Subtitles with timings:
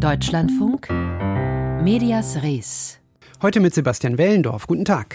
[0.00, 0.88] Deutschlandfunk
[1.82, 2.98] Medias Res.
[3.42, 4.66] Heute mit Sebastian Wellendorf.
[4.66, 5.14] Guten Tag.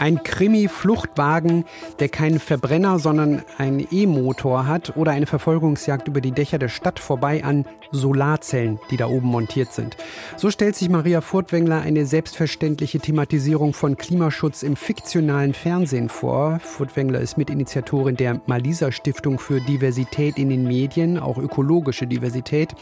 [0.00, 1.66] Ein Krimi-Fluchtwagen,
[1.98, 6.98] der keinen Verbrenner, sondern einen E-Motor hat oder eine Verfolgungsjagd über die Dächer der Stadt
[6.98, 9.98] vorbei an Solarzellen, die da oben montiert sind.
[10.38, 16.60] So stellt sich Maria Furtwängler eine selbstverständliche Thematisierung von Klimaschutz im fiktionalen Fernsehen vor.
[16.60, 22.74] Furtwängler ist Mitinitiatorin der Malisa Stiftung für Diversität in den Medien, auch ökologische Diversität.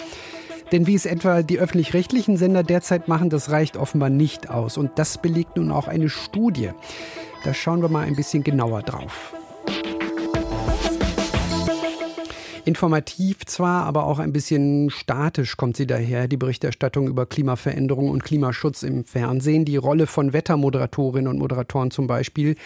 [0.72, 4.76] Denn wie es etwa die öffentlich-rechtlichen Sender derzeit machen, das reicht offenbar nicht aus.
[4.76, 6.70] Und das belegt nun auch eine Studie.
[7.44, 9.34] Da schauen wir mal ein bisschen genauer drauf.
[12.68, 18.22] Informativ zwar, aber auch ein bisschen statisch kommt sie daher, die Berichterstattung über Klimaveränderung und
[18.22, 19.64] Klimaschutz im Fernsehen.
[19.64, 22.56] Die Rolle von Wettermoderatorinnen und Moderatoren zum Beispiel,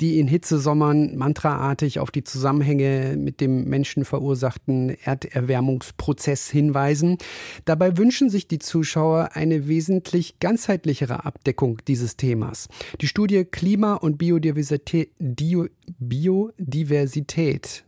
[0.00, 7.18] die in Hitzesommern mantraartig auf die Zusammenhänge mit dem menschenverursachten Erderwärmungsprozess hinweisen.
[7.64, 12.66] Dabei wünschen sich die Zuschauer eine wesentlich ganzheitlichere Abdeckung dieses Themas.
[13.00, 17.84] Die Studie Klima und Biodiversität, Biodiversität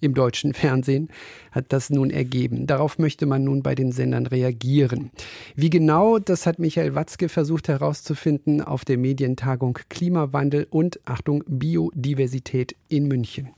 [0.00, 1.08] im deutschen Fernsehen
[1.50, 2.66] hat das nun ergeben.
[2.66, 5.10] Darauf möchte man nun bei den Sendern reagieren.
[5.56, 12.76] Wie genau, das hat Michael Watzke versucht herauszufinden auf der Medientagung Klimawandel und Achtung Biodiversität
[12.88, 13.50] in München.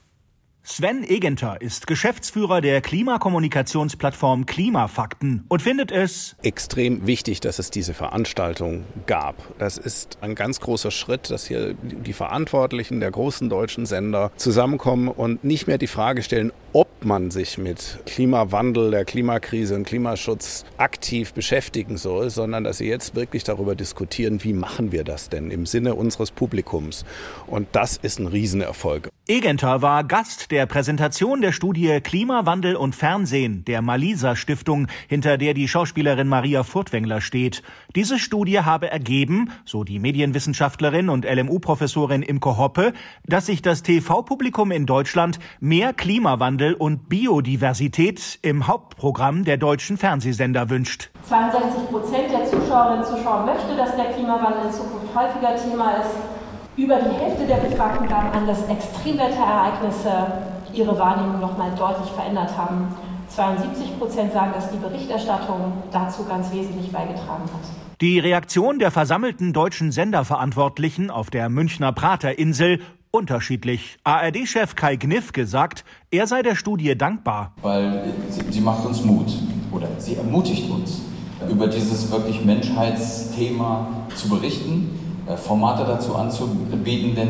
[0.72, 7.92] Sven Egenter ist Geschäftsführer der Klimakommunikationsplattform Klimafakten und findet es extrem wichtig, dass es diese
[7.92, 9.34] Veranstaltung gab.
[9.58, 15.08] Das ist ein ganz großer Schritt, dass hier die Verantwortlichen der großen deutschen Sender zusammenkommen
[15.08, 20.64] und nicht mehr die Frage stellen, ob man sich mit Klimawandel, der Klimakrise und Klimaschutz
[20.76, 25.50] aktiv beschäftigen soll, sondern dass sie jetzt wirklich darüber diskutieren, wie machen wir das denn
[25.50, 27.04] im Sinne unseres Publikums.
[27.48, 29.10] Und das ist ein Riesenerfolg.
[29.30, 35.54] Egenter war Gast der Präsentation der Studie Klimawandel und Fernsehen der Malisa Stiftung, hinter der
[35.54, 37.62] die Schauspielerin Maria Furtwängler steht.
[37.94, 42.92] Diese Studie habe ergeben, so die Medienwissenschaftlerin und LMU-Professorin Imke Hoppe,
[43.24, 50.70] dass sich das TV-Publikum in Deutschland mehr Klimawandel und Biodiversität im Hauptprogramm der deutschen Fernsehsender
[50.70, 51.10] wünscht.
[51.28, 56.39] 62 Prozent der Zuschauerinnen und Zuschauer möchte, dass der Klimawandel in Zukunft häufiger Thema ist.
[56.80, 60.32] Über die Hälfte der Befragten gaben an, dass Extremwetterereignisse
[60.72, 62.88] ihre Wahrnehmung noch mal deutlich verändert haben.
[63.28, 68.00] 72 Prozent sagen, dass die Berichterstattung dazu ganz wesentlich beigetragen hat.
[68.00, 72.80] Die Reaktion der versammelten deutschen Senderverantwortlichen auf der Münchner Praterinsel
[73.10, 73.98] unterschiedlich.
[74.04, 77.52] ARD-Chef Kai Gniff gesagt, er sei der Studie dankbar.
[77.60, 79.30] Weil sie, sie macht uns Mut
[79.70, 81.02] oder sie ermutigt uns,
[81.46, 87.28] über dieses wirklich Menschheitsthema zu berichten Formate dazu anzubieten, denn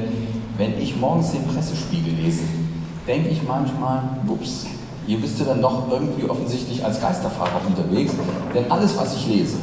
[0.56, 2.42] wenn ich morgens den Pressespiegel lese,
[3.06, 4.66] denke ich manchmal, ups,
[5.06, 8.12] ihr bist ja dann doch irgendwie offensichtlich als Geisterfahrer unterwegs,
[8.54, 9.56] denn alles, was ich lese,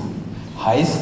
[0.63, 1.01] heißt,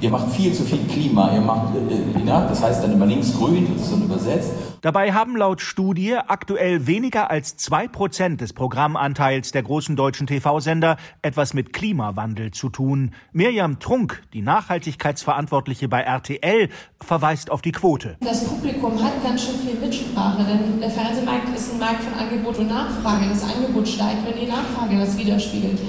[0.00, 3.32] ihr macht viel zu viel Klima, ihr macht, äh, äh das heißt dann immer links
[3.36, 4.50] grün, das ist dann übersetzt,
[4.80, 10.96] Dabei haben laut Studie aktuell weniger als zwei Prozent des Programmanteils der großen deutschen TV-Sender
[11.20, 13.12] etwas mit Klimawandel zu tun.
[13.32, 16.68] Mirjam Trunk, die Nachhaltigkeitsverantwortliche bei RTL,
[17.00, 18.16] verweist auf die Quote.
[18.20, 22.58] Das Publikum hat ganz schön viel Mitsprache, denn der Fernsehmarkt ist ein Markt von Angebot
[22.58, 23.28] und Nachfrage.
[23.28, 25.80] Das Angebot steigt, wenn die Nachfrage das widerspiegelt.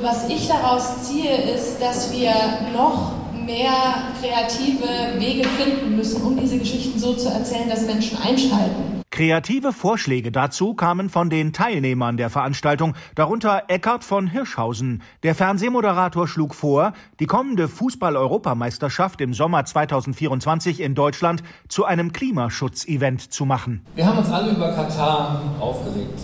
[0.00, 2.32] Was ich daraus ziehe, ist, dass wir
[2.72, 3.19] noch
[3.50, 9.00] mehr kreative Wege finden müssen, um diese Geschichten so zu erzählen, dass Menschen einschalten.
[9.10, 15.02] Kreative Vorschläge dazu kamen von den Teilnehmern der Veranstaltung, darunter Eckhard von Hirschhausen.
[15.24, 23.32] Der Fernsehmoderator schlug vor, die kommende Fußball-Europameisterschaft im Sommer 2024 in Deutschland zu einem Klimaschutz-Event
[23.32, 23.84] zu machen.
[23.96, 26.20] Wir haben uns alle über Katar aufgeregt.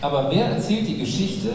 [0.00, 1.50] Aber wer erzählt die Geschichte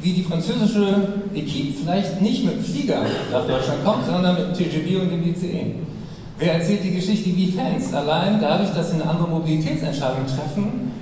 [0.00, 0.96] wie die französische
[1.34, 5.28] Equipe vielleicht nicht mit dem Flieger nach Deutschland kommt, sondern mit dem TGV und dem
[5.28, 5.74] ICE.
[6.38, 7.92] Wer erzählt die Geschichte wie Fans?
[7.92, 10.92] Allein dadurch, dass sie eine andere Mobilitätsentscheidung treffen,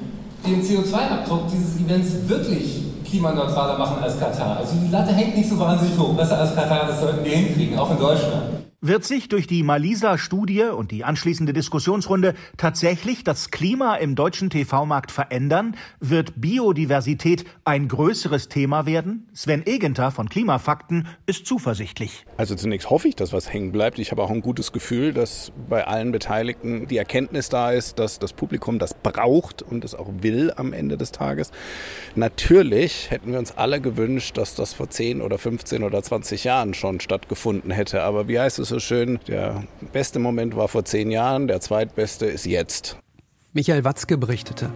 [0.47, 4.57] den CO2-Abdruck dieses Events wirklich klimaneutraler machen als Katar.
[4.59, 6.15] Also die Latte hängt nicht so wahnsinnig hoch.
[6.15, 8.66] Besser als Katar, das sollten wir hinkriegen, auch in Deutschland.
[8.83, 15.11] Wird sich durch die Malisa-Studie und die anschließende Diskussionsrunde tatsächlich das Klima im deutschen TV-Markt
[15.11, 15.77] verändern?
[15.99, 19.29] Wird Biodiversität ein größeres Thema werden?
[19.33, 22.27] Sven Egenter von Klimafakten ist zuversichtlich.
[22.37, 23.99] Also zunächst hoffe ich, dass was hängen bleibt.
[23.99, 28.19] Ich habe auch ein gutes Gefühl, dass bei allen Beteiligten die Erkenntnis da ist, dass
[28.19, 31.51] das Publikum das braucht und es auch will am Ende des Tages.
[32.15, 36.75] Natürlich hätten wir uns alle gewünscht, dass das vor 10 oder 15 oder 20 Jahren
[36.75, 38.03] schon stattgefunden hätte.
[38.03, 42.27] Aber wie heißt es so schön, der beste Moment war vor zehn Jahren, der zweitbeste
[42.27, 42.97] ist jetzt.
[43.53, 44.71] Michael Watzke berichtete.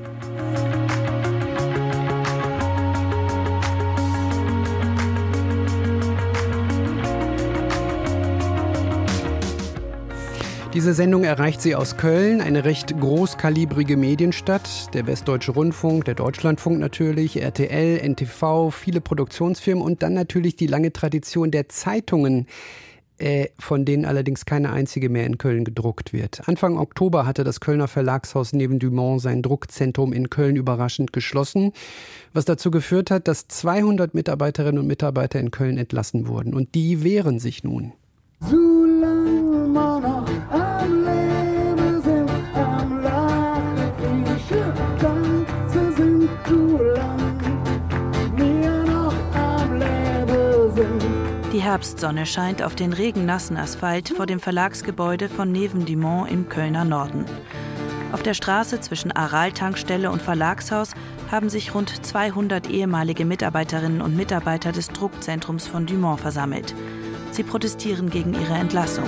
[10.72, 14.94] Diese Sendung erreicht Sie aus Köln, eine recht großkalibrige Medienstadt.
[14.94, 20.92] Der Westdeutsche Rundfunk, der Deutschlandfunk natürlich, RTL, NTV, viele Produktionsfirmen und dann natürlich die lange
[20.92, 22.46] Tradition der Zeitungen,
[23.20, 26.48] äh, von denen allerdings keine einzige mehr in Köln gedruckt wird.
[26.48, 31.72] Anfang Oktober hatte das Kölner Verlagshaus neben Dumont sein Druckzentrum in Köln überraschend geschlossen,
[32.32, 36.54] was dazu geführt hat, dass 200 Mitarbeiterinnen und Mitarbeiter in Köln entlassen wurden.
[36.54, 37.92] Und die wehren sich nun.
[38.40, 38.79] Solange
[51.70, 57.26] Herbstsonne scheint auf den regennassen Asphalt vor dem Verlagsgebäude von Neven Dumont im Kölner Norden.
[58.10, 60.94] Auf der Straße zwischen Aral-Tankstelle und Verlagshaus
[61.30, 66.74] haben sich rund 200 ehemalige Mitarbeiterinnen und Mitarbeiter des Druckzentrums von Dumont versammelt.
[67.30, 69.06] Sie protestieren gegen ihre Entlassung.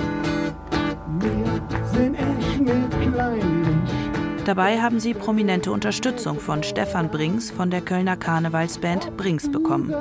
[4.45, 9.93] Dabei haben sie prominente Unterstützung von Stefan Brings von der Kölner Karnevalsband Brings bekommen.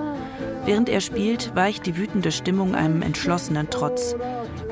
[0.65, 4.15] Während er spielt, weicht die wütende Stimmung einem entschlossenen Trotz.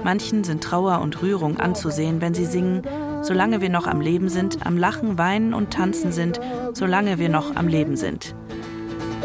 [0.04, 2.82] Manchen sind Trauer und Rührung anzusehen, wenn sie singen,
[3.22, 6.40] solange wir noch am Leben sind, am Lachen, Weinen und Tanzen sind,
[6.72, 8.34] solange wir noch am Leben sind.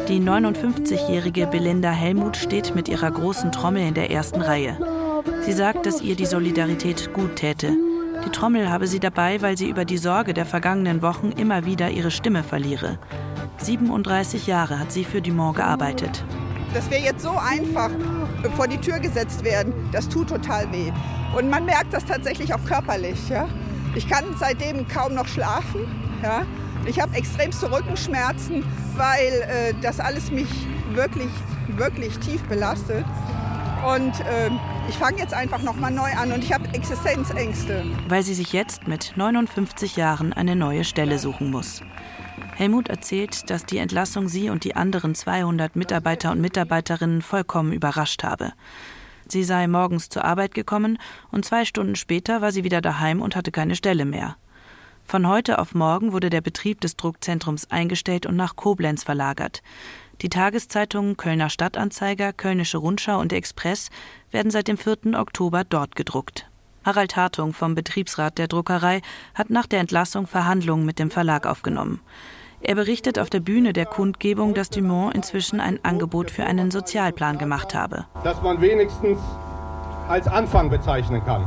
[0.07, 4.77] Die 59-jährige Belinda Helmut steht mit ihrer großen Trommel in der ersten Reihe.
[5.41, 7.75] Sie sagt, dass ihr die Solidarität gut täte.
[8.25, 11.89] Die Trommel habe sie dabei, weil sie über die Sorge der vergangenen Wochen immer wieder
[11.89, 12.99] ihre Stimme verliere.
[13.57, 16.23] 37 Jahre hat sie für Dumont gearbeitet.
[16.75, 17.89] Dass wir jetzt so einfach
[18.57, 20.91] vor die Tür gesetzt werden, das tut total weh.
[21.37, 23.29] Und man merkt das tatsächlich auch körperlich.
[23.29, 23.47] Ja?
[23.95, 25.87] Ich kann seitdem kaum noch schlafen.
[26.21, 26.45] Ja?
[26.85, 28.65] Ich habe extremste Rückenschmerzen,
[28.97, 30.49] weil äh, das alles mich
[30.91, 31.29] wirklich,
[31.69, 33.05] wirklich tief belastet.
[33.95, 34.49] Und äh,
[34.89, 37.85] ich fange jetzt einfach nochmal neu an und ich habe Existenzängste.
[38.09, 41.81] Weil sie sich jetzt mit 59 Jahren eine neue Stelle suchen muss.
[42.55, 48.23] Helmut erzählt, dass die Entlassung sie und die anderen 200 Mitarbeiter und Mitarbeiterinnen vollkommen überrascht
[48.23, 48.53] habe.
[49.27, 50.97] Sie sei morgens zur Arbeit gekommen
[51.31, 54.37] und zwei Stunden später war sie wieder daheim und hatte keine Stelle mehr.
[55.03, 59.61] Von heute auf morgen wurde der Betrieb des Druckzentrums eingestellt und nach Koblenz verlagert.
[60.21, 63.89] Die Tageszeitungen Kölner Stadtanzeiger, Kölnische Rundschau und Express
[64.31, 65.19] werden seit dem 4.
[65.19, 66.49] Oktober dort gedruckt.
[66.85, 69.01] Harald Hartung vom Betriebsrat der Druckerei
[69.33, 71.99] hat nach der Entlassung Verhandlungen mit dem Verlag aufgenommen.
[72.61, 77.39] Er berichtet auf der Bühne der Kundgebung, dass Dumont inzwischen ein Angebot für einen Sozialplan
[77.39, 78.05] gemacht habe.
[78.23, 79.17] Dass man wenigstens
[80.07, 81.43] als Anfang bezeichnen kann.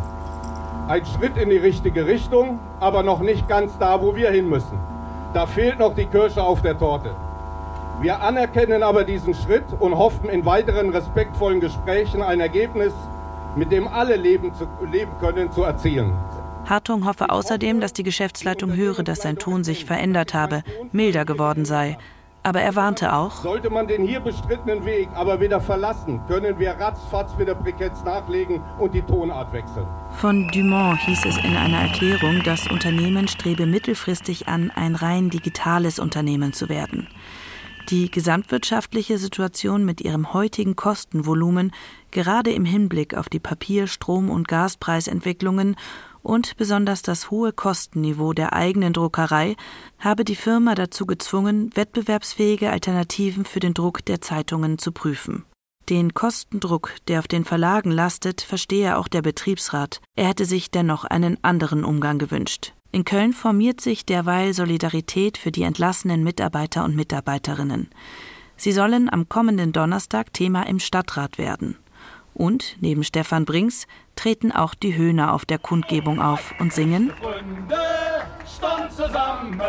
[0.88, 4.76] Ein Schritt in die richtige Richtung, aber noch nicht ganz da, wo wir hin müssen.
[5.34, 7.14] Da fehlt noch die Kirsche auf der Torte.
[8.00, 12.92] Wir anerkennen aber diesen Schritt und hoffen in weiteren respektvollen Gesprächen ein Ergebnis,
[13.56, 16.12] mit dem alle leben, zu, leben können, zu erzielen.
[16.66, 20.62] Hartung hoffe außerdem, dass die Geschäftsleitung höre, dass sein Ton sich verändert habe,
[20.92, 21.96] milder geworden sei.
[22.42, 26.70] Aber er warnte auch, sollte man den hier bestrittenen Weg aber wieder verlassen, können wir
[26.70, 29.86] ratzfatz wieder Briketts nachlegen und die Tonart wechseln.
[30.12, 35.98] Von Dumont hieß es in einer Erklärung, das Unternehmen strebe mittelfristig an, ein rein digitales
[35.98, 37.08] Unternehmen zu werden.
[37.90, 41.72] Die gesamtwirtschaftliche Situation mit ihrem heutigen Kostenvolumen,
[42.10, 45.74] gerade im Hinblick auf die Papier-, Strom- und Gaspreisentwicklungen
[46.22, 49.56] und besonders das hohe Kostenniveau der eigenen Druckerei
[49.98, 55.46] habe die Firma dazu gezwungen, wettbewerbsfähige Alternativen für den Druck der Zeitungen zu prüfen.
[55.88, 60.02] Den Kostendruck, der auf den Verlagen lastet, verstehe auch der Betriebsrat.
[60.16, 62.74] Er hätte sich dennoch einen anderen Umgang gewünscht.
[62.90, 67.90] In Köln formiert sich derweil Solidarität für die entlassenen Mitarbeiter und Mitarbeiterinnen.
[68.56, 71.76] Sie sollen am kommenden Donnerstag Thema im Stadtrat werden.
[72.34, 77.76] Und neben Stefan Brings treten auch die Höhner auf der Kundgebung auf und singen Freunde,
[78.56, 79.60] stand zusammen,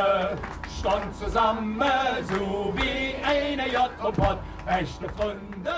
[0.79, 1.81] stand zusammen,
[2.27, 3.65] so wie eine
[4.65, 5.73] echte Freunde.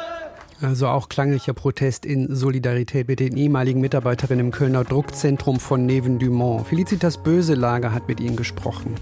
[0.62, 6.20] Also auch klanglicher Protest in Solidarität mit den ehemaligen Mitarbeiterinnen im Kölner Druckzentrum von Neven
[6.20, 6.68] Dumont.
[6.68, 8.94] Felicitas Böselager hat mit ihnen gesprochen.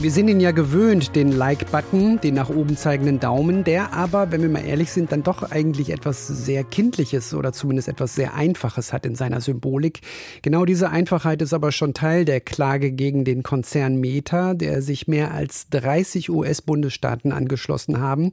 [0.00, 4.42] Wir sind ihn ja gewöhnt, den Like-Button, den nach oben zeigenden Daumen, der aber, wenn
[4.42, 8.92] wir mal ehrlich sind, dann doch eigentlich etwas sehr Kindliches oder zumindest etwas sehr Einfaches
[8.92, 10.02] hat in seiner Symbolik.
[10.42, 15.08] Genau diese Einfachheit ist aber schon Teil der Klage gegen den Konzern Meta, der sich
[15.08, 18.30] mehr als 30 US-Bundesstaaten angeschlossen haben.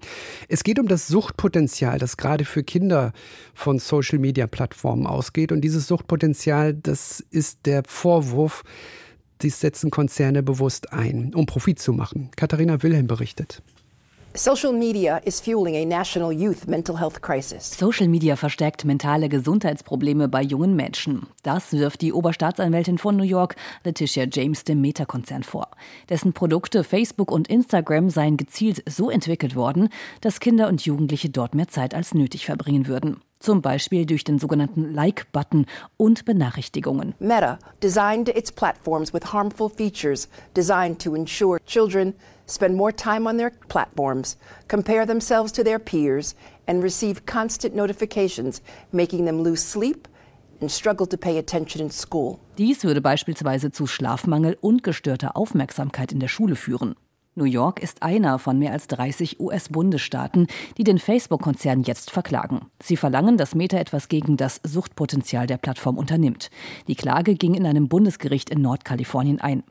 [0.47, 3.11] Es geht um das Suchtpotenzial, das gerade für Kinder
[3.55, 5.51] von Social-Media-Plattformen ausgeht.
[5.51, 8.63] Und dieses Suchtpotenzial, das ist der Vorwurf,
[9.41, 12.29] dies setzen Konzerne bewusst ein, um Profit zu machen.
[12.35, 13.61] Katharina Wilhelm berichtet.
[14.37, 17.71] Social media is fueling a national youth mental health crisis.
[17.71, 21.27] Social media verstärkt mentale Gesundheitsprobleme bei jungen Menschen.
[21.43, 25.69] Das wirft die Oberstaatsanwältin von New York, Letitia James, dem Meta-Konzern vor.
[26.09, 29.87] Dessen Produkte Facebook und Instagram seien gezielt so entwickelt worden,
[30.19, 33.21] dass Kinder und Jugendliche dort mehr Zeit als nötig verbringen würden.
[33.45, 37.13] Zum Beispiel durch den sogenannten Like-Button und Benachrichtigungen.
[37.19, 42.15] Meta designed its platforms with harmful features designed to ensure children
[42.47, 44.35] spend more time on their platforms,
[44.67, 46.33] compare themselves to their peers,
[46.65, 50.07] and receive constant notifications, making them lose sleep
[50.59, 52.39] and struggle to pay attention in school.
[52.57, 56.95] Dies würde beispielsweise zu Schlafmangel und gestörter Aufmerksamkeit in der Schule führen.
[57.37, 62.67] New York ist einer von mehr als 30 US-Bundesstaaten, die den Facebook-Konzern jetzt verklagen.
[62.81, 66.49] Sie verlangen, dass Meta etwas gegen das Suchtpotenzial der Plattform unternimmt.
[66.87, 69.63] Die Klage ging in einem Bundesgericht in Nordkalifornien ein.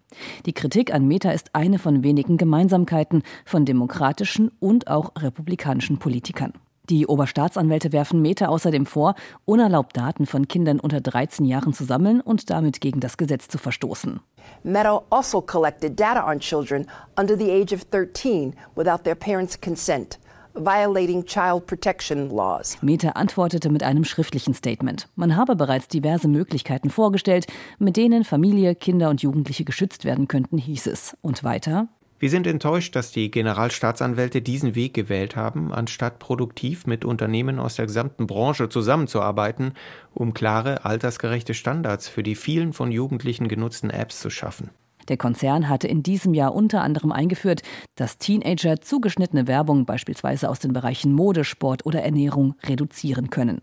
[0.44, 6.52] Die Kritik an Meta ist eine von wenigen Gemeinsamkeiten von demokratischen und auch republikanischen Politikern.
[6.91, 9.14] Die Oberstaatsanwälte werfen Meta außerdem vor,
[9.47, 13.57] unerlaubt Daten von Kindern unter 13 Jahren zu sammeln und damit gegen das Gesetz zu
[13.57, 14.21] verstoßen.
[14.64, 16.87] Meta also collected data on children
[17.19, 20.19] under the age of 13 without their parents' consent.
[20.57, 22.76] Violating child protection laws.
[22.81, 25.09] Meta antwortete mit einem schriftlichen Statement.
[25.17, 27.47] Man habe bereits diverse Möglichkeiten vorgestellt,
[27.79, 31.17] mit denen Familie, Kinder und Jugendliche geschützt werden könnten, hieß es.
[31.23, 31.88] Und weiter.
[32.25, 37.75] Wir sind enttäuscht, dass die Generalstaatsanwälte diesen Weg gewählt haben, anstatt produktiv mit Unternehmen aus
[37.76, 39.75] der gesamten Branche zusammenzuarbeiten,
[40.14, 44.71] um klare, altersgerechte Standards für die vielen von Jugendlichen genutzten Apps zu schaffen.
[45.08, 47.62] Der Konzern hatte in diesem Jahr unter anderem eingeführt,
[47.96, 53.61] dass Teenager zugeschnittene Werbung beispielsweise aus den Bereichen Mode, Sport oder Ernährung reduzieren können.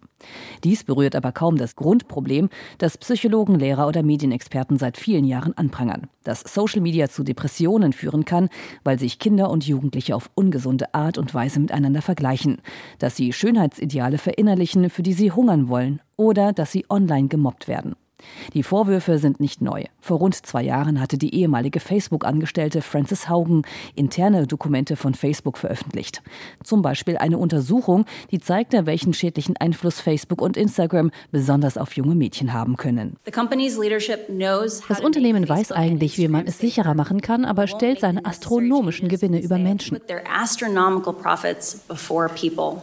[0.64, 6.08] Dies berührt aber kaum das Grundproblem, das Psychologen, Lehrer oder Medienexperten seit vielen Jahren anprangern,
[6.24, 8.50] dass Social Media zu Depressionen führen kann,
[8.84, 12.62] weil sich Kinder und Jugendliche auf ungesunde Art und Weise miteinander vergleichen,
[13.00, 17.96] dass sie Schönheitsideale verinnerlichen, für die sie hungern wollen, oder dass sie online gemobbt werden.
[18.54, 19.86] Die Vorwürfe sind nicht neu.
[20.00, 23.64] Vor rund zwei Jahren hatte die ehemalige Facebook-Angestellte Frances Haugen
[23.96, 26.22] interne Dokumente von Facebook veröffentlicht.
[26.64, 32.16] Zum Beispiel eine Untersuchung, die zeigte, welchen schädlichen Einfluss Facebook und Instagram besonders auf junge
[32.16, 33.18] Mädchen haben können.
[33.24, 39.42] Das Unternehmen weiß eigentlich, wie man es sicherer machen kann, aber stellt seine astronomischen Gewinne
[39.42, 40.00] über Menschen.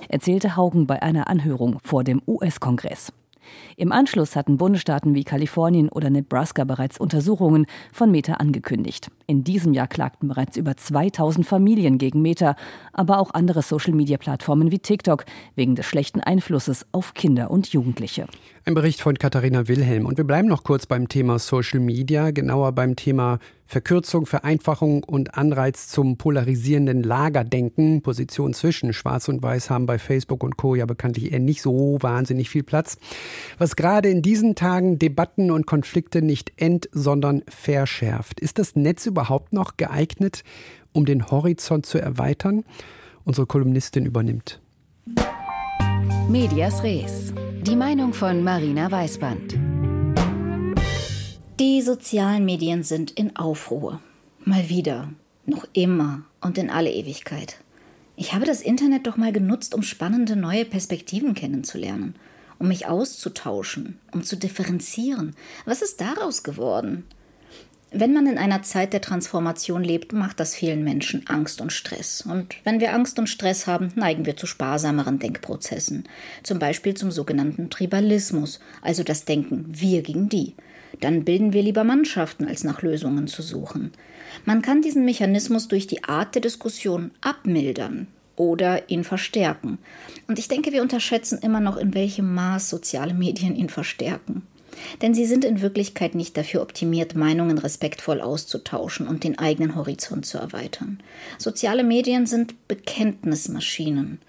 [0.09, 3.13] Erzählte Haugen bei einer Anhörung vor dem US-Kongress.
[3.77, 9.11] Im Anschluss hatten Bundesstaaten wie Kalifornien oder Nebraska bereits Untersuchungen von Meta angekündigt.
[9.31, 12.57] In diesem Jahr klagten bereits über 2000 Familien gegen Meta,
[12.95, 18.27] aber auch andere Social-Media-Plattformen wie TikTok wegen des schlechten Einflusses auf Kinder und Jugendliche.
[18.65, 20.07] Ein Bericht von Katharina Wilhelm.
[20.07, 23.39] Und wir bleiben noch kurz beim Thema Social Media, genauer beim Thema
[23.71, 28.01] Verkürzung, Vereinfachung und Anreiz zum polarisierenden Lagerdenken.
[28.01, 30.75] Positionen zwischen Schwarz und Weiß haben bei Facebook und Co.
[30.75, 32.97] ja bekanntlich eher nicht so wahnsinnig viel Platz.
[33.59, 38.41] Was gerade in diesen Tagen Debatten und Konflikte nicht ent, sondern verschärft.
[38.41, 40.45] Ist das Netz überhaupt noch geeignet,
[40.93, 42.65] um den Horizont zu erweitern?
[43.25, 44.61] Unsere Kolumnistin übernimmt.
[46.29, 47.33] Medias Res.
[47.63, 49.59] Die Meinung von Marina Weißband.
[51.59, 54.01] Die sozialen Medien sind in Aufruhr.
[54.45, 55.09] Mal wieder.
[55.47, 57.59] Noch immer und in alle Ewigkeit.
[58.15, 62.15] Ich habe das Internet doch mal genutzt, um spannende neue Perspektiven kennenzulernen,
[62.61, 65.35] um mich auszutauschen, um zu differenzieren.
[65.65, 67.03] Was ist daraus geworden?
[67.91, 72.23] Wenn man in einer Zeit der Transformation lebt, macht das vielen Menschen Angst und Stress.
[72.29, 76.05] Und wenn wir Angst und Stress haben, neigen wir zu sparsameren Denkprozessen.
[76.43, 80.55] Zum Beispiel zum sogenannten Tribalismus, also das Denken wir gegen die.
[81.01, 83.93] Dann bilden wir lieber Mannschaften, als nach Lösungen zu suchen.
[84.45, 89.79] Man kann diesen Mechanismus durch die Art der Diskussion abmildern oder ihn verstärken.
[90.27, 94.43] Und ich denke, wir unterschätzen immer noch, in welchem Maß soziale Medien ihn verstärken.
[95.03, 100.27] Denn sie sind in Wirklichkeit nicht dafür optimiert, Meinungen respektvoll auszutauschen und den eigenen Horizont
[100.27, 101.01] zu erweitern.
[101.39, 104.21] Soziale Medien sind Bekenntnismaschinen.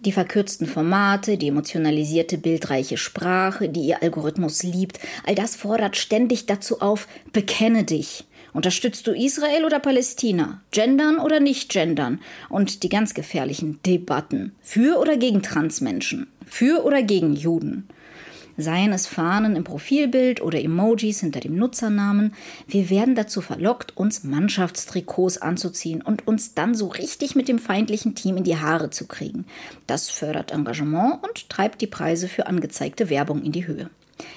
[0.00, 6.46] Die verkürzten Formate, die emotionalisierte, bildreiche Sprache, die ihr Algorithmus liebt, all das fordert ständig
[6.46, 10.60] dazu auf, bekenne dich Unterstützt du Israel oder Palästina?
[10.72, 12.20] Gendern oder nicht gendern?
[12.50, 14.52] Und die ganz gefährlichen Debatten.
[14.60, 16.26] Für oder gegen Transmenschen?
[16.44, 17.88] Für oder gegen Juden?
[18.56, 22.34] Seien es Fahnen im Profilbild oder Emojis hinter dem Nutzernamen,
[22.66, 28.14] wir werden dazu verlockt, uns Mannschaftstrikots anzuziehen und uns dann so richtig mit dem feindlichen
[28.14, 29.44] Team in die Haare zu kriegen.
[29.86, 33.90] Das fördert Engagement und treibt die Preise für angezeigte Werbung in die Höhe.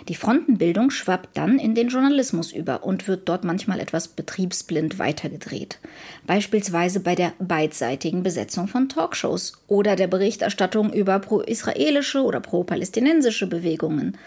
[0.08, 5.80] Die Frontenbildung schwappt dann in den Journalismus über und wird dort manchmal etwas betriebsblind weitergedreht.
[6.27, 14.18] Beispielsweise bei der beidseitigen Besetzung von Talkshows oder der Berichterstattung über pro-israelische oder pro-palästinensische Bewegungen.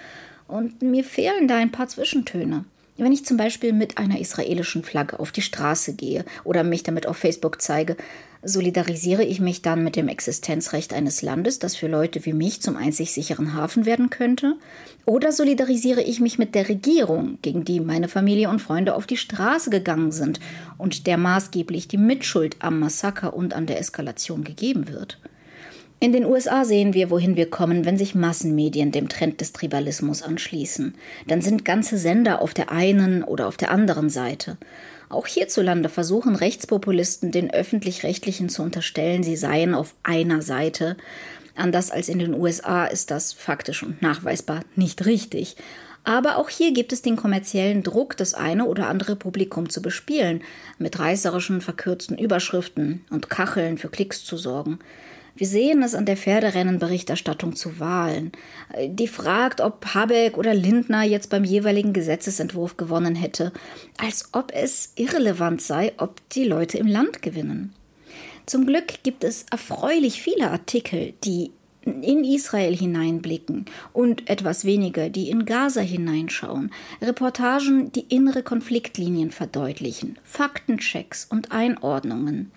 [0.47, 2.65] Und mir fehlen da ein paar Zwischentöne.
[2.97, 7.07] Wenn ich zum Beispiel mit einer israelischen Flagge auf die Straße gehe oder mich damit
[7.07, 7.97] auf Facebook zeige,
[8.43, 12.77] solidarisiere ich mich dann mit dem Existenzrecht eines Landes, das für Leute wie mich zum
[12.77, 14.55] einzig sicheren Hafen werden könnte?
[15.05, 19.17] Oder solidarisiere ich mich mit der Regierung, gegen die meine Familie und Freunde auf die
[19.17, 20.41] Straße gegangen sind
[20.77, 25.19] und der maßgeblich die Mitschuld am Massaker und an der Eskalation gegeben wird?
[26.01, 30.23] In den USA sehen wir, wohin wir kommen, wenn sich Massenmedien dem Trend des Tribalismus
[30.23, 30.95] anschließen.
[31.27, 34.59] Dann sind ganze Sender auf der einen oder auf der anderen Seite.
[35.09, 40.97] Auch hierzulande versuchen Rechtspopulisten den öffentlich-rechtlichen zu unterstellen, sie seien auf einer Seite.
[41.55, 45.57] Anders als in den USA ist das faktisch und nachweisbar nicht richtig.
[46.05, 50.43] Aber auch hier gibt es den kommerziellen Druck, das eine oder andere Publikum zu bespielen,
[50.79, 54.79] mit reißerischen, verkürzten Überschriften und Kacheln für Klicks zu sorgen.
[55.39, 58.33] Wir sehen es an der Pferderennenberichterstattung zu Wahlen.
[58.89, 63.53] Die fragt, ob Habeck oder Lindner jetzt beim jeweiligen Gesetzesentwurf gewonnen hätte,
[63.99, 67.73] als ob es irrelevant sei, ob die Leute im Land gewinnen.
[68.47, 71.53] Zum Glück gibt es erfreulich viele Artikel, die
[71.83, 80.19] in Israel hineinblicken und etwas weniger, die in Gaza hineinschauen, Reportagen, die innere Konfliktlinien verdeutlichen,
[80.25, 82.51] Faktenchecks und Einordnungen.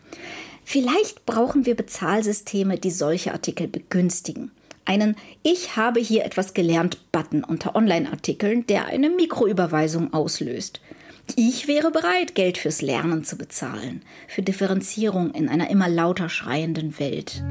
[0.72, 4.51] Vielleicht brauchen wir Bezahlsysteme, die solche Artikel begünstigen.
[4.86, 10.80] Einen Ich habe hier etwas gelernt Button unter Online-Artikeln, der eine Mikroüberweisung auslöst.
[11.36, 16.98] Ich wäre bereit, Geld fürs Lernen zu bezahlen, für Differenzierung in einer immer lauter schreienden
[17.00, 17.44] Welt.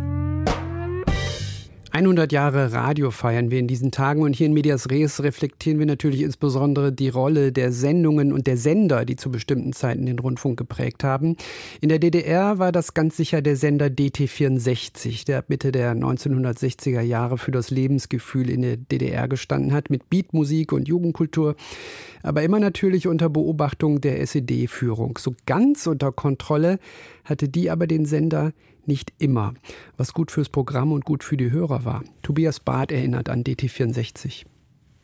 [1.93, 5.87] 100 Jahre Radio feiern wir in diesen Tagen und hier in Medias Res reflektieren wir
[5.87, 10.57] natürlich insbesondere die Rolle der Sendungen und der Sender, die zu bestimmten Zeiten den Rundfunk
[10.57, 11.37] geprägt haben.
[11.81, 17.01] In der DDR war das ganz sicher der Sender DT64, der ab Mitte der 1960er
[17.01, 21.57] Jahre für das Lebensgefühl in der DDR gestanden hat, mit Beatmusik und Jugendkultur,
[22.23, 25.19] aber immer natürlich unter Beobachtung der SED-Führung.
[25.19, 26.79] So ganz unter Kontrolle
[27.25, 28.53] hatte die aber den Sender
[28.91, 29.55] nicht immer,
[29.97, 32.03] was gut fürs Programm und gut für die Hörer war.
[32.23, 34.47] Tobias Barth erinnert an DT64.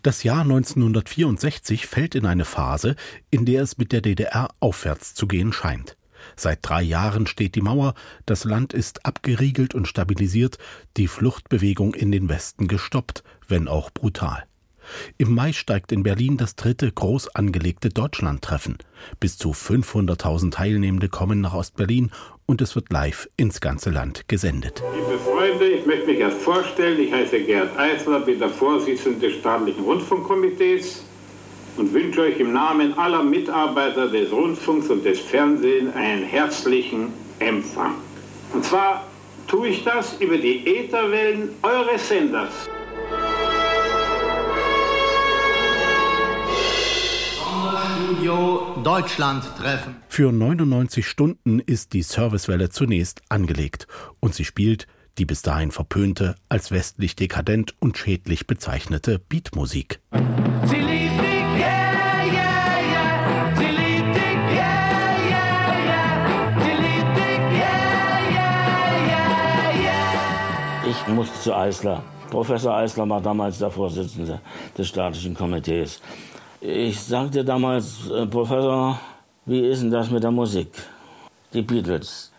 [0.03, 2.97] Das Jahr 1964 fällt in eine Phase,
[3.31, 5.97] in der es mit der DDR aufwärts zu gehen scheint.
[6.35, 7.95] Seit drei Jahren steht die Mauer,
[8.25, 10.59] das Land ist abgeriegelt und stabilisiert,
[10.97, 14.45] die Fluchtbewegung in den Westen gestoppt, wenn auch brutal.
[15.19, 18.79] Im Mai steigt in Berlin das dritte groß angelegte Deutschlandtreffen.
[19.21, 22.11] Bis zu 500.000 Teilnehmende kommen nach Ostberlin
[22.47, 24.83] und es wird live ins ganze Land gesendet.
[24.95, 27.01] Liebe Freunde, ich möchte mich erst vorstellen.
[27.01, 31.05] Ich heiße Gerd Eisler, bin der Vorsitzende des staatlichen Rundfunkkomitees
[31.77, 37.95] und wünsche euch im Namen aller Mitarbeiter des Rundfunks und des Fernsehens einen herzlichen Empfang.
[38.53, 39.07] Und zwar
[39.47, 42.69] tue ich das über die Ätherwellen eures Senders.
[48.27, 49.95] Studio Deutschland treffen.
[50.09, 53.87] Für 99 Stunden ist die Servicewelle zunächst angelegt
[54.19, 60.01] und sie spielt die bis dahin verpönte, als westlich dekadent und schädlich bezeichnete Beatmusik.
[60.11, 63.57] Sie liebt dich, yeah, yeah, yeah.
[63.57, 64.91] Sie liebt dich, yeah,
[65.31, 66.61] yeah, yeah.
[66.61, 68.57] Sie liebt dich, yeah, yeah,
[69.07, 70.91] yeah, yeah.
[70.91, 72.03] Ich musste zu Eisler.
[72.29, 74.41] Professor Eisler war damals der Vorsitzende
[74.77, 76.01] des staatlichen Komitees.
[76.61, 78.99] Ich sagte damals, äh, Professor,
[79.45, 80.69] wie ist denn das mit der Musik?
[81.53, 82.33] Die Beatles.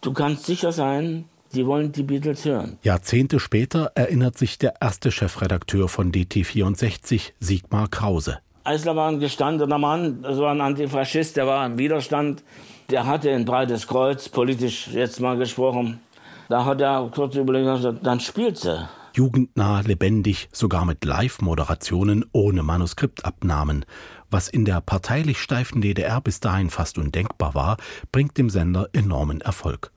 [0.00, 2.78] Du kannst sicher sein, die wollen die Beatles hören.
[2.82, 8.38] Jahrzehnte später erinnert sich der erste Chefredakteur von DT64, Sigmar Krause.
[8.64, 12.42] Eisler war ein gestandener Mann, das war ein Antifaschist, der war im Widerstand.
[12.90, 16.00] Der hatte ein breites Kreuz, politisch jetzt mal gesprochen.
[16.48, 23.84] Da hat er kurz überlegt, dann spielt sie jugendnah, lebendig, sogar mit Live-Moderationen ohne Manuskriptabnahmen.
[24.30, 27.76] Was in der parteilich steifen DDR bis dahin fast undenkbar war,
[28.12, 29.92] bringt dem Sender enormen Erfolg.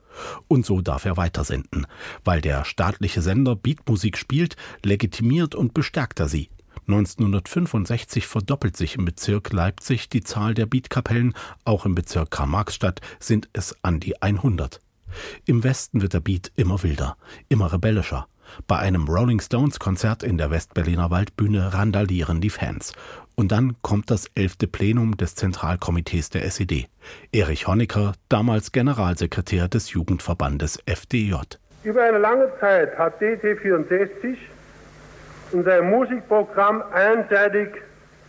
[0.46, 1.86] Und so darf er weitersenden.
[2.24, 6.50] Weil der staatliche Sender Beatmusik spielt, legitimiert und bestärkt er sie.
[6.86, 13.48] 1965 verdoppelt sich im Bezirk Leipzig die Zahl der Beatkapellen, auch im Bezirk Karl-Marx-Stadt sind
[13.52, 14.80] es an die 100.
[15.44, 17.16] Im Westen wird der Beat immer wilder,
[17.48, 18.26] immer rebellischer.
[18.66, 22.92] Bei einem Rolling Stones Konzert in der Westberliner Waldbühne randalieren die Fans.
[23.34, 26.88] Und dann kommt das elfte Plenum des Zentralkomitees der SED.
[27.32, 31.34] Erich Honecker, damals Generalsekretär des Jugendverbandes FDJ.
[31.84, 34.36] Über eine lange Zeit hat DT64
[35.52, 37.68] in seinem Musikprogramm einseitig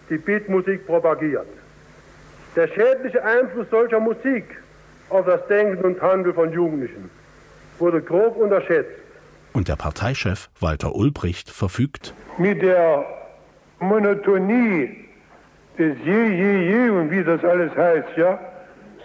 [0.09, 1.47] die Beatmusik propagiert.
[2.55, 4.45] Der schädliche Einfluss solcher Musik
[5.09, 7.09] auf das Denken und Handeln von Jugendlichen
[7.79, 9.08] wurde grob unterschätzt.
[9.53, 13.05] Und der Parteichef Walter Ulbricht verfügt, mit der
[13.79, 14.89] Monotonie
[15.77, 18.39] des Je, Je, Je und wie das alles heißt, ja,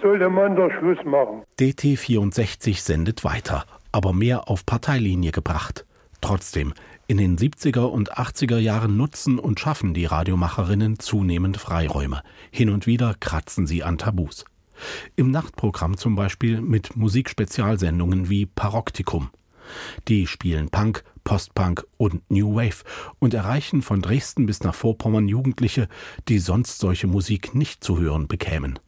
[0.02, 1.42] sollte man doch Schluss machen.
[1.58, 5.86] DT64 sendet weiter, aber mehr auf Parteilinie gebracht.
[6.20, 6.74] Trotzdem,
[7.06, 12.22] in den 70er und 80er Jahren nutzen und schaffen die Radiomacherinnen zunehmend Freiräume.
[12.50, 14.44] Hin und wieder kratzen sie an Tabus.
[15.16, 19.30] Im Nachtprogramm zum Beispiel mit Musikspezialsendungen wie Paroktikum.
[20.08, 22.84] Die spielen Punk, Postpunk und New Wave
[23.18, 25.88] und erreichen von Dresden bis nach Vorpommern Jugendliche,
[26.28, 28.78] die sonst solche Musik nicht zu hören bekämen.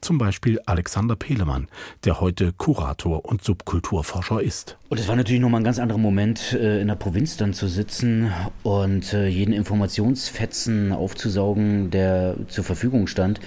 [0.00, 1.68] Zum Beispiel Alexander Pelemann,
[2.04, 4.76] der heute Kurator und Subkulturforscher ist.
[4.88, 7.68] Und es war natürlich nochmal ein ganz anderer Moment, äh, in der Provinz dann zu
[7.68, 13.40] sitzen und äh, jeden Informationsfetzen aufzusaugen, der zur Verfügung stand.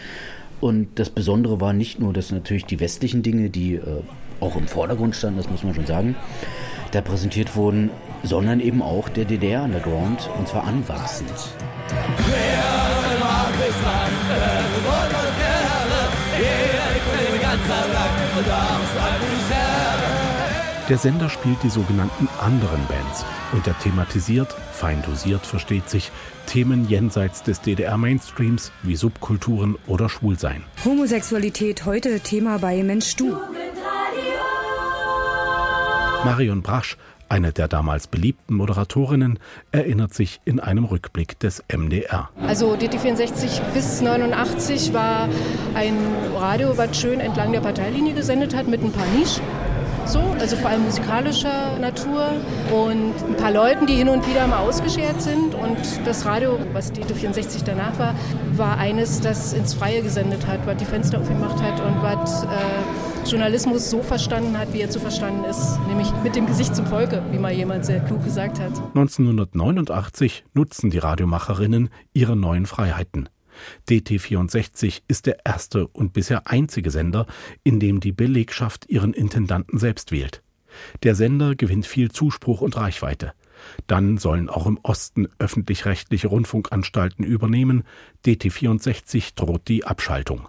[0.60, 4.02] Und das Besondere war nicht nur, dass natürlich die westlichen Dinge, die äh,
[4.44, 6.16] auch im Vordergrund standen, das muss man schon sagen,
[6.92, 7.90] da präsentiert wurden,
[8.24, 11.32] sondern eben auch der DDR-Underground und zwar anwachsend.
[20.90, 26.12] Der Sender spielt die sogenannten anderen Bands und er thematisiert, fein dosiert versteht sich,
[26.46, 30.64] Themen jenseits des DDR-Mainstreams wie Subkulturen oder Schwulsein.
[30.84, 33.38] Homosexualität heute Thema bei Mensch Du.
[36.26, 39.40] Marion Brasch, eine der damals beliebten Moderatorinnen,
[39.72, 42.30] erinnert sich in einem Rückblick des MDR.
[42.48, 45.28] Also DT64 bis 89 war
[45.74, 45.98] ein
[46.36, 49.44] Radio, was schön entlang der Parteilinie gesendet hat mit ein paar Nischen
[50.06, 52.28] so, also vor allem musikalischer Natur
[52.72, 55.56] und ein paar Leuten, die hin und wieder mal ausgeschert sind.
[55.56, 58.16] Und das Radio, was die 64 danach war,
[58.52, 62.48] war eines, das ins Freie gesendet hat, was die Fenster aufgemacht hat und was äh,
[63.26, 67.24] Journalismus so verstanden hat, wie er zu verstanden ist, nämlich mit dem Gesicht zum Volke,
[67.32, 68.78] wie mal jemand sehr klug gesagt hat.
[68.96, 73.30] 1989 nutzen die Radiomacherinnen ihre neuen Freiheiten.
[73.90, 77.26] DT64 ist der erste und bisher einzige Sender,
[77.64, 80.44] in dem die Belegschaft ihren Intendanten selbst wählt.
[81.04, 83.34] Der Sender gewinnt viel Zuspruch und Reichweite.
[83.88, 87.84] Dann sollen auch im Osten öffentlich-rechtliche Rundfunkanstalten übernehmen.
[88.26, 90.48] DT64 droht die Abschaltung.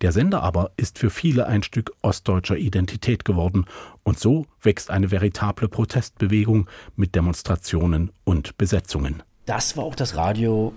[0.00, 3.66] Der Sender aber ist für viele ein Stück ostdeutscher Identität geworden
[4.02, 9.22] und so wächst eine veritable Protestbewegung mit Demonstrationen und Besetzungen.
[9.46, 10.72] Das war auch das Radio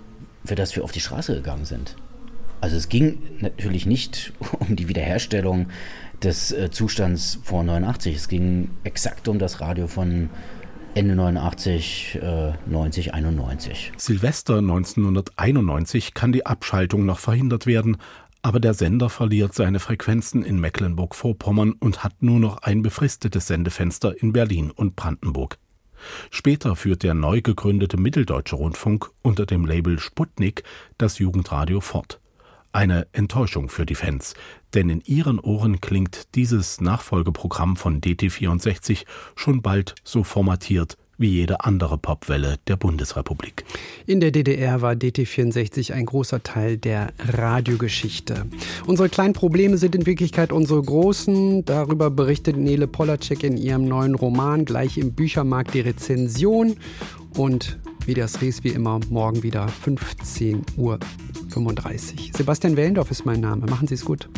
[0.46, 1.96] für das wir auf die Straße gegangen sind.
[2.60, 5.68] Also es ging natürlich nicht um die Wiederherstellung
[6.22, 8.16] des äh, Zustands vor 89.
[8.16, 10.30] Es ging exakt um das Radio von
[10.94, 13.92] Ende 89, äh, 90, 91.
[13.98, 17.98] Silvester 1991 kann die Abschaltung noch verhindert werden,
[18.46, 24.22] aber der Sender verliert seine Frequenzen in Mecklenburg-Vorpommern und hat nur noch ein befristetes Sendefenster
[24.22, 25.58] in Berlin und Brandenburg.
[26.30, 30.62] Später führt der neu gegründete Mitteldeutsche Rundfunk unter dem Label Sputnik
[30.96, 32.20] das Jugendradio fort.
[32.70, 34.34] Eine Enttäuschung für die Fans,
[34.74, 41.64] denn in ihren Ohren klingt dieses Nachfolgeprogramm von DT64 schon bald so formatiert wie jede
[41.64, 43.64] andere Popwelle der Bundesrepublik.
[44.06, 48.46] In der DDR war DT64 ein großer Teil der Radiogeschichte.
[48.86, 51.64] Unsere kleinen Probleme sind in Wirklichkeit unsere großen.
[51.64, 56.76] Darüber berichtet Nele Polacek in ihrem neuen Roman gleich im Büchermarkt die Rezension.
[57.36, 60.98] Und wie das Ries wie immer morgen wieder 15.35 Uhr.
[62.36, 63.66] Sebastian Wellendorf ist mein Name.
[63.66, 64.28] Machen Sie es gut.